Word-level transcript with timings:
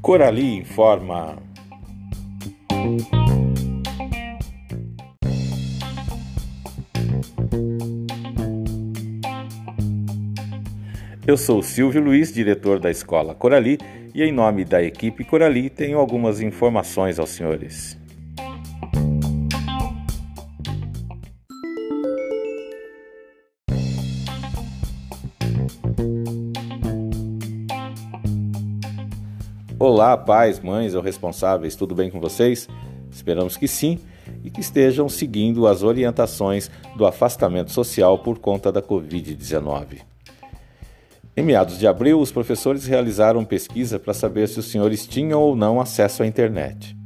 Corali 0.00 0.56
informa. 0.58 1.36
Eu 11.26 11.36
sou 11.36 11.60
Silvio 11.60 12.00
Luiz, 12.00 12.32
diretor 12.32 12.78
da 12.78 12.88
Escola 12.88 13.34
Corali, 13.34 13.78
e 14.14 14.22
em 14.22 14.30
nome 14.30 14.64
da 14.64 14.80
equipe 14.80 15.24
Corali 15.24 15.68
tenho 15.68 15.98
algumas 15.98 16.40
informações 16.40 17.18
aos 17.18 17.30
senhores. 17.30 17.98
Olá, 29.78 30.16
pais, 30.16 30.58
mães 30.58 30.94
ou 30.94 31.02
responsáveis, 31.02 31.76
tudo 31.76 31.94
bem 31.94 32.10
com 32.10 32.18
vocês? 32.18 32.66
Esperamos 33.10 33.58
que 33.58 33.68
sim 33.68 33.98
e 34.42 34.50
que 34.50 34.62
estejam 34.62 35.06
seguindo 35.06 35.66
as 35.66 35.82
orientações 35.82 36.70
do 36.96 37.04
afastamento 37.04 37.70
social 37.70 38.18
por 38.18 38.38
conta 38.38 38.72
da 38.72 38.80
Covid-19. 38.80 39.98
Em 41.36 41.42
meados 41.42 41.78
de 41.78 41.86
abril, 41.86 42.18
os 42.18 42.32
professores 42.32 42.86
realizaram 42.86 43.44
pesquisa 43.44 43.98
para 43.98 44.14
saber 44.14 44.48
se 44.48 44.58
os 44.58 44.70
senhores 44.70 45.06
tinham 45.06 45.42
ou 45.42 45.54
não 45.54 45.78
acesso 45.78 46.22
à 46.22 46.26
internet. 46.26 46.96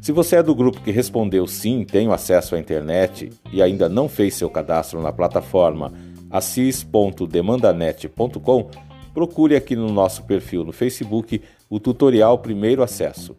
Se 0.00 0.10
você 0.10 0.36
é 0.36 0.42
do 0.42 0.54
grupo 0.54 0.80
que 0.80 0.90
respondeu 0.90 1.46
sim, 1.46 1.84
tenho 1.84 2.10
acesso 2.10 2.54
à 2.54 2.58
internet 2.58 3.30
e 3.52 3.62
ainda 3.62 3.86
não 3.86 4.08
fez 4.08 4.32
seu 4.32 4.48
cadastro 4.48 5.02
na 5.02 5.12
plataforma 5.12 5.92
assis.demandanet.com, 6.30 8.70
procure 9.12 9.54
aqui 9.54 9.76
no 9.76 9.92
nosso 9.92 10.22
perfil 10.24 10.64
no 10.64 10.72
Facebook 10.72 11.42
o 11.74 11.80
tutorial 11.80 12.38
Primeiro 12.38 12.84
Acesso. 12.84 13.36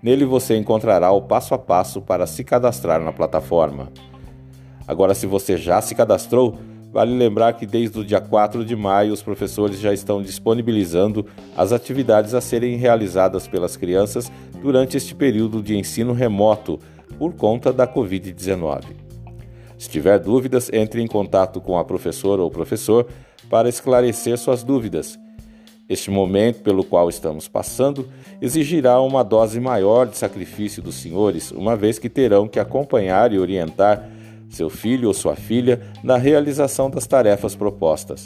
Nele 0.00 0.24
você 0.24 0.56
encontrará 0.56 1.10
o 1.10 1.20
passo 1.20 1.52
a 1.52 1.58
passo 1.58 2.00
para 2.00 2.28
se 2.28 2.44
cadastrar 2.44 3.00
na 3.00 3.12
plataforma. 3.12 3.88
Agora, 4.86 5.16
se 5.16 5.26
você 5.26 5.56
já 5.56 5.80
se 5.80 5.92
cadastrou, 5.92 6.56
Vale 6.92 7.16
lembrar 7.16 7.54
que 7.54 7.64
desde 7.64 7.98
o 7.98 8.04
dia 8.04 8.20
4 8.20 8.66
de 8.66 8.76
maio 8.76 9.14
os 9.14 9.22
professores 9.22 9.80
já 9.80 9.94
estão 9.94 10.20
disponibilizando 10.20 11.24
as 11.56 11.72
atividades 11.72 12.34
a 12.34 12.40
serem 12.42 12.76
realizadas 12.76 13.48
pelas 13.48 13.78
crianças 13.78 14.30
durante 14.60 14.98
este 14.98 15.14
período 15.14 15.62
de 15.62 15.74
ensino 15.74 16.12
remoto 16.12 16.78
por 17.18 17.32
conta 17.32 17.72
da 17.72 17.88
Covid-19. 17.88 18.82
Se 19.78 19.88
tiver 19.88 20.18
dúvidas, 20.18 20.68
entre 20.70 21.00
em 21.00 21.06
contato 21.06 21.62
com 21.62 21.78
a 21.78 21.84
professora 21.84 22.42
ou 22.42 22.50
professor 22.50 23.08
para 23.48 23.70
esclarecer 23.70 24.36
suas 24.36 24.62
dúvidas. 24.62 25.18
Este 25.92 26.10
momento 26.10 26.62
pelo 26.62 26.82
qual 26.84 27.10
estamos 27.10 27.48
passando 27.48 28.08
exigirá 28.40 28.98
uma 29.02 29.22
dose 29.22 29.60
maior 29.60 30.06
de 30.06 30.16
sacrifício 30.16 30.82
dos 30.82 30.94
senhores, 30.94 31.52
uma 31.52 31.76
vez 31.76 31.98
que 31.98 32.08
terão 32.08 32.48
que 32.48 32.58
acompanhar 32.58 33.30
e 33.30 33.38
orientar 33.38 34.08
seu 34.48 34.70
filho 34.70 35.08
ou 35.08 35.12
sua 35.12 35.36
filha 35.36 35.82
na 36.02 36.16
realização 36.16 36.88
das 36.88 37.06
tarefas 37.06 37.54
propostas. 37.54 38.24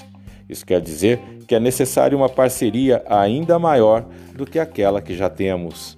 Isso 0.49 0.65
quer 0.65 0.81
dizer 0.81 1.19
que 1.49 1.57
é 1.57 1.61
necessária 1.61 2.17
uma 2.17 2.29
parceria 2.29 3.03
ainda 3.09 3.59
maior 3.59 4.07
do 4.33 4.47
que 4.47 4.61
aquela 4.61 5.03
que 5.03 5.17
já 5.17 5.29
temos. 5.29 5.97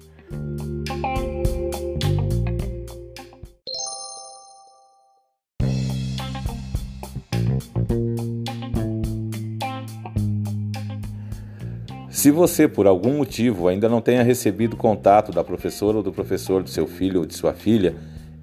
Se 12.09 12.31
você, 12.31 12.67
por 12.67 12.87
algum 12.87 13.17
motivo, 13.17 13.67
ainda 13.67 13.87
não 13.87 14.01
tenha 14.01 14.23
recebido 14.23 14.75
contato 14.75 15.31
da 15.31 15.43
professora 15.43 15.97
ou 15.97 16.03
do 16.03 16.11
professor 16.11 16.63
do 16.63 16.69
seu 16.69 16.87
filho 16.87 17.19
ou 17.19 17.25
de 17.25 17.35
sua 17.35 17.53
filha, 17.53 17.95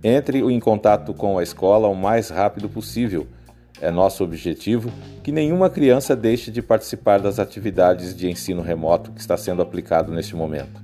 entre 0.04 0.38
em 0.38 0.60
contato 0.60 1.12
com 1.12 1.36
a 1.36 1.42
escola 1.42 1.88
o 1.88 1.94
mais 1.94 2.28
rápido 2.28 2.68
possível. 2.68 3.26
É 3.80 3.90
nosso 3.90 4.22
objetivo 4.22 4.90
que 5.22 5.32
nenhuma 5.32 5.68
criança 5.68 6.14
deixe 6.14 6.50
de 6.50 6.62
participar 6.62 7.18
das 7.20 7.40
atividades 7.40 8.14
de 8.16 8.30
ensino 8.30 8.62
remoto 8.62 9.10
que 9.10 9.20
está 9.20 9.36
sendo 9.36 9.60
aplicado 9.60 10.12
neste 10.12 10.36
momento. 10.36 10.80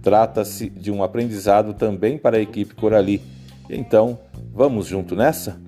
Trata-se 0.00 0.70
de 0.70 0.92
um 0.92 1.02
aprendizado 1.02 1.74
também 1.74 2.16
para 2.16 2.36
a 2.36 2.40
equipe 2.40 2.76
Corali. 2.76 3.20
Então, 3.68 4.18
vamos 4.54 4.86
junto 4.86 5.16
nessa? 5.16 5.60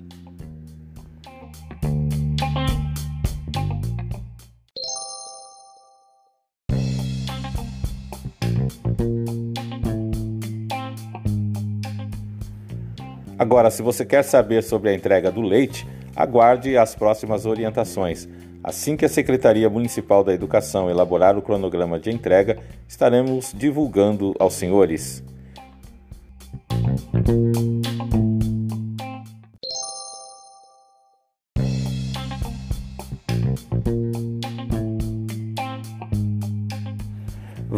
Agora, 13.41 13.71
se 13.71 13.81
você 13.81 14.05
quer 14.05 14.23
saber 14.23 14.61
sobre 14.61 14.89
a 14.91 14.93
entrega 14.93 15.31
do 15.31 15.41
leite, 15.41 15.87
aguarde 16.15 16.77
as 16.77 16.93
próximas 16.93 17.45
orientações. 17.45 18.29
Assim 18.63 18.95
que 18.95 19.03
a 19.03 19.09
Secretaria 19.09 19.67
Municipal 19.67 20.23
da 20.23 20.31
Educação 20.31 20.91
elaborar 20.91 21.35
o 21.35 21.41
cronograma 21.41 21.99
de 21.99 22.11
entrega, 22.11 22.59
estaremos 22.87 23.51
divulgando 23.57 24.35
aos 24.39 24.53
senhores. 24.53 25.23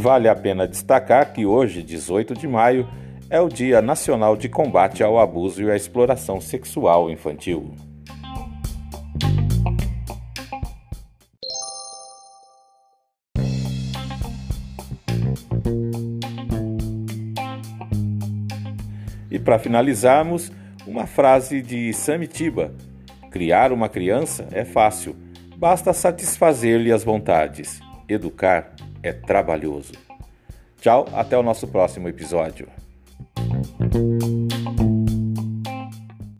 Vale 0.03 0.27
a 0.27 0.35
pena 0.35 0.67
destacar 0.67 1.31
que 1.31 1.45
hoje, 1.45 1.81
18 1.81 2.33
de 2.33 2.45
maio, 2.45 2.85
é 3.29 3.39
o 3.39 3.47
Dia 3.47 3.81
Nacional 3.81 4.35
de 4.35 4.49
Combate 4.49 5.01
ao 5.01 5.17
Abuso 5.17 5.63
e 5.63 5.71
à 5.71 5.77
Exploração 5.77 6.41
Sexual 6.41 7.09
Infantil. 7.09 7.73
E 19.31 19.39
para 19.39 19.57
finalizarmos, 19.57 20.51
uma 20.85 21.07
frase 21.07 21.61
de 21.61 21.93
Samitiba: 21.93 22.73
Criar 23.31 23.71
uma 23.71 23.87
criança 23.87 24.49
é 24.51 24.65
fácil, 24.65 25.15
basta 25.55 25.93
satisfazer-lhe 25.93 26.91
as 26.91 27.05
vontades. 27.05 27.79
Educar 28.09 28.75
é 29.03 29.11
trabalhoso. 29.11 29.93
Tchau, 30.79 31.07
até 31.13 31.37
o 31.37 31.43
nosso 31.43 31.67
próximo 31.67 32.07
episódio. 32.07 32.67